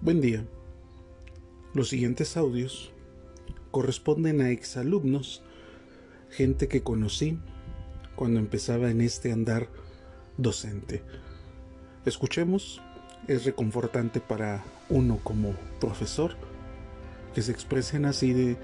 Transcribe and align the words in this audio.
Buen 0.00 0.22
día. 0.22 0.46
Los 1.74 1.90
siguientes 1.90 2.38
audios 2.38 2.90
corresponden 3.70 4.40
a 4.40 4.48
exalumnos, 4.48 5.42
gente 6.30 6.68
que 6.68 6.82
conocí 6.82 7.38
cuando 8.16 8.40
empezaba 8.40 8.90
en 8.90 9.02
este 9.02 9.30
andar 9.32 9.68
docente. 10.38 11.02
Escuchemos, 12.06 12.80
es 13.26 13.44
reconfortante 13.44 14.20
para 14.20 14.64
uno 14.88 15.20
como 15.22 15.52
profesor 15.80 16.36
que 17.34 17.42
se 17.42 17.52
expresen 17.52 18.04
así 18.04 18.32
de 18.32 18.56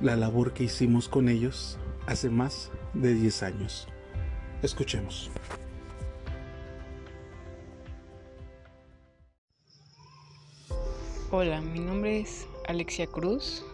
la 0.00 0.16
labor 0.16 0.52
que 0.52 0.64
hicimos 0.64 1.08
con 1.08 1.28
ellos 1.28 1.78
hace 2.06 2.28
más 2.30 2.70
de 2.94 3.14
10 3.14 3.42
años. 3.42 3.88
Escuchemos. 4.62 5.30
Hola, 11.30 11.60
mi 11.60 11.80
nombre 11.80 12.20
es 12.20 12.46
Alexia 12.68 13.06
Cruz. 13.06 13.64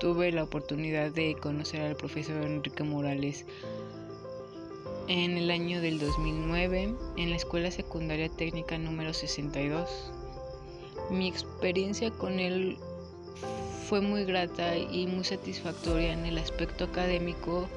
Tuve 0.00 0.32
la 0.32 0.42
oportunidad 0.42 1.12
de 1.12 1.36
conocer 1.40 1.82
al 1.82 1.94
profesor 1.94 2.42
Enrique 2.42 2.82
Morales 2.82 3.46
en 5.06 5.36
el 5.36 5.50
año 5.50 5.80
del 5.80 5.98
2009 5.98 6.94
en 7.16 7.30
la 7.30 7.36
Escuela 7.36 7.70
Secundaria 7.70 8.28
Técnica 8.28 8.78
número 8.78 9.12
62. 9.12 10.12
Mi 11.10 11.28
experiencia 11.28 12.10
con 12.10 12.40
él 12.40 12.78
fue 13.88 14.00
muy 14.00 14.24
grata 14.24 14.76
y 14.76 15.06
muy 15.06 15.24
satisfactoria 15.24 16.12
en 16.12 16.26
el 16.26 16.38
aspecto 16.38 16.84
académico, 16.84 17.68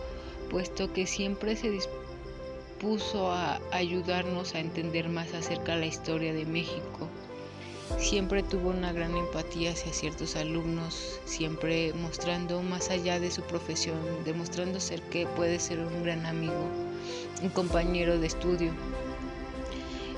puesto 0.49 0.91
que 0.93 1.07
siempre 1.07 1.55
se 1.55 1.69
dispuso 1.69 3.31
a 3.31 3.59
ayudarnos 3.71 4.55
a 4.55 4.59
entender 4.59 5.09
más 5.09 5.33
acerca 5.33 5.73
de 5.73 5.79
la 5.81 5.85
historia 5.87 6.33
de 6.33 6.45
México 6.45 7.09
Siempre 7.99 8.43
tuvo 8.43 8.69
una 8.69 8.91
gran 8.91 9.15
empatía 9.15 9.71
hacia 9.71 9.93
ciertos 9.93 10.35
alumnos, 10.35 11.19
siempre 11.25 11.93
mostrando 11.93 12.61
más 12.61 12.89
allá 12.89 13.19
de 13.19 13.31
su 13.31 13.41
profesión, 13.43 13.97
demostrando 14.25 14.79
ser 14.79 15.01
que 15.03 15.27
puede 15.27 15.59
ser 15.59 15.79
un 15.79 16.03
gran 16.03 16.25
amigo, 16.25 16.67
un 17.41 17.49
compañero 17.49 18.19
de 18.19 18.27
estudio. 18.27 18.71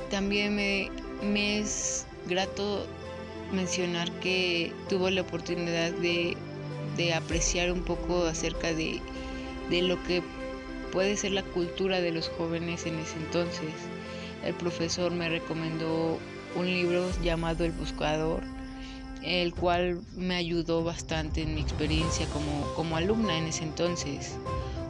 También 0.10 0.56
me, 0.56 1.60
es 1.60 2.06
grato 2.28 2.86
mencionar 3.52 4.12
que 4.20 4.74
tuvo 4.90 5.10
la 5.10 5.22
oportunidad 5.22 5.92
de, 5.94 6.38
apreciar 7.14 7.72
un 7.72 7.82
poco 7.82 8.24
acerca 8.24 8.74
de, 8.74 9.02
de 9.70 9.82
lo 9.82 10.02
que 10.04 10.24
puede 10.92 11.18
ser 11.18 11.32
la 11.32 11.44
cultura 11.44 12.00
de 12.00 12.12
los 12.12 12.30
jóvenes 12.30 12.86
en 12.86 13.00
ese 13.00 13.18
entonces. 13.18 13.74
El 14.46 14.54
profesor 14.54 15.12
me 15.12 15.28
recomendó 15.30 16.20
un 16.56 16.68
libro 16.68 17.10
llamado 17.22 17.66
El 17.66 17.74
Buscador, 17.74 18.42
el 19.24 19.54
cual 19.54 20.02
me 20.16 20.36
ayudó 20.36 20.84
bastante 20.84 21.42
en 21.42 21.56
mi 21.56 21.62
experiencia 21.62 22.28
como, 22.28 22.64
como 22.76 22.96
alumna 22.96 23.38
en 23.38 23.46
ese 23.46 23.64
entonces. 23.64 24.38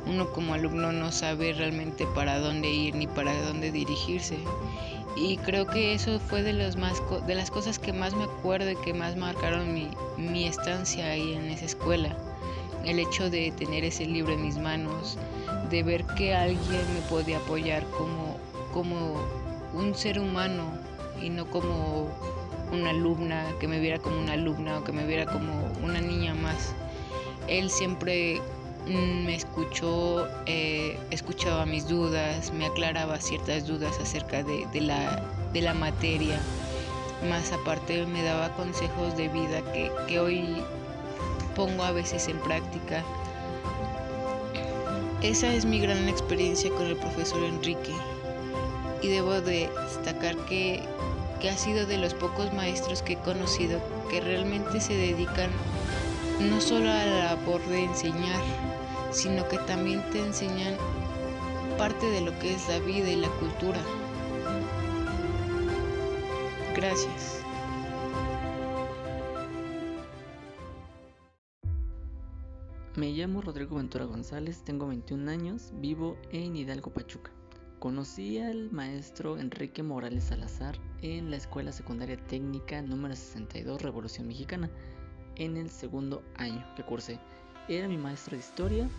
Uno 0.06 0.32
como 0.32 0.54
alumno 0.54 0.92
no 0.92 1.12
sabe 1.12 1.54
realmente 1.54 2.06
para 2.14 2.40
dónde 2.40 2.70
ir 2.70 2.96
ni 2.96 3.08
para 3.08 3.42
dónde 3.42 3.72
dirigirse. 3.72 4.38
Y 5.16 5.38
creo 5.38 5.66
que 5.66 5.94
eso 5.94 6.20
fue 6.20 6.44
de, 6.44 6.52
los 6.52 6.76
más, 6.76 7.02
de 7.26 7.36
las 7.36 7.50
cosas 7.50 7.80
que 7.80 7.94
más 7.94 8.14
me 8.16 8.26
acuerdo 8.26 8.70
y 8.72 8.76
que 8.76 8.94
más 8.94 9.16
marcaron 9.16 9.74
mi, 9.74 9.90
mi 10.18 10.46
estancia 10.46 11.08
ahí 11.08 11.34
en 11.34 11.46
esa 11.46 11.66
escuela. 11.66 12.16
El 12.84 13.00
hecho 13.00 13.30
de 13.30 13.52
tener 13.52 13.86
ese 13.86 14.06
libro 14.06 14.34
en 14.34 14.44
mis 14.44 14.58
manos, 14.58 15.18
de 15.70 15.84
ver 15.84 16.06
que 16.18 16.36
alguien 16.36 16.94
me 16.94 17.02
podía 17.10 17.38
apoyar 17.38 17.84
como, 17.92 18.38
como 18.74 19.16
un 19.74 19.96
ser 19.96 20.20
humano 20.20 20.64
y 21.22 21.30
no 21.30 21.50
como 21.50 22.10
una 22.72 22.90
alumna, 22.90 23.46
que 23.60 23.68
me 23.68 23.80
viera 23.80 24.00
como 24.00 24.20
una 24.20 24.34
alumna 24.34 24.80
o 24.80 24.84
que 24.84 24.92
me 24.92 25.06
viera 25.06 25.26
como 25.26 25.72
una 25.82 26.02
niña 26.02 26.36
más. 26.36 26.76
Él 27.48 27.70
siempre 27.70 28.42
me 28.88 29.36
escuchó, 29.36 30.28
eh, 30.46 31.00
escuchaba 31.12 31.66
mis 31.66 31.88
dudas, 31.88 32.52
me 32.54 32.66
aclaraba 32.66 33.20
ciertas 33.20 33.66
dudas 33.66 34.00
acerca 34.00 34.44
de, 34.44 34.82
la, 34.82 35.24
de 35.54 35.62
la 35.62 35.74
materia. 35.74 36.40
Más 37.30 37.52
aparte 37.52 38.06
me 38.06 38.24
daba 38.24 38.54
consejos 38.56 39.18
de 39.18 39.30
vida 39.30 39.62
que, 39.74 39.92
que 40.08 40.20
hoy 40.20 40.64
pongo 41.56 41.84
a 41.84 41.92
veces 41.92 42.28
en 42.28 42.38
práctica. 42.40 43.04
Esa 45.22 45.54
es 45.54 45.66
mi 45.66 45.80
gran 45.80 46.08
experiencia 46.08 46.70
con 46.72 46.86
el 46.86 46.98
profesor 46.98 47.44
Enrique 47.44 47.94
y 49.02 49.08
debo 49.08 49.42
de 49.42 49.70
destacar 49.84 50.36
que, 50.46 50.82
ha 51.50 51.58
sido 51.58 51.86
de 51.86 52.00
los 52.00 52.16
pocos 52.16 52.52
maestros 52.54 53.04
que 53.04 53.14
he 53.14 53.18
conocido 53.18 53.80
que 54.10 54.20
realmente 54.20 54.82
se 54.82 54.96
dedican 54.96 55.52
no 56.40 56.60
solo 56.60 56.90
a 56.90 57.06
la 57.06 57.36
labor 57.36 57.66
de 57.68 57.86
enseñar, 57.86 58.42
sino 59.12 59.48
que 59.48 59.58
también 59.60 60.02
te 60.12 60.20
enseñan 60.20 60.76
parte 61.78 62.06
de 62.08 62.22
lo 62.22 62.38
que 62.40 62.54
es 62.54 62.68
la 62.68 62.80
vida 62.80 63.10
y 63.10 63.16
la 63.18 63.30
cultura. 63.30 63.80
Gracias. 66.76 67.42
Me 72.96 73.12
llamo 73.12 73.42
Rodrigo 73.42 73.76
Ventura 73.76 74.06
González, 74.06 74.64
tengo 74.64 74.88
21 74.88 75.30
años, 75.30 75.72
vivo 75.76 76.18
en 76.32 76.56
Hidalgo, 76.56 76.94
Pachuca. 76.94 77.32
Conocí 77.80 78.40
al 78.40 78.72
maestro 78.72 79.38
Enrique 79.38 79.84
Morales 79.84 80.24
Salazar 80.24 80.80
en 81.02 81.30
la 81.30 81.36
Escuela 81.36 81.74
Secundaria 81.74 82.18
Técnica 82.18 82.82
número 82.82 83.16
62 83.16 83.82
Revolución 83.82 84.28
Mexicana 84.28 84.72
en 85.36 85.58
el 85.58 85.70
segundo 85.70 86.24
año 86.36 86.66
que 86.76 86.84
cursé. 86.84 87.20
Era 87.68 87.88
mi 87.88 87.98
maestro 87.98 88.36
de 88.36 88.44
historia, 88.44 88.90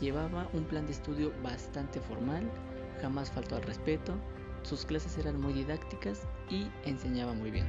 llevaba 0.00 0.48
un 0.52 0.64
plan 0.64 0.86
de 0.86 0.92
estudio 0.92 1.32
bastante 1.42 2.00
formal, 2.00 2.50
jamás 3.00 3.30
faltó 3.30 3.56
al 3.56 3.62
respeto, 3.62 4.14
sus 4.62 4.84
clases 4.84 5.16
eran 5.18 5.40
muy 5.40 5.52
didácticas 5.52 6.26
y 6.50 6.66
enseñaba 6.84 7.32
muy 7.32 7.50
bien. 7.50 7.66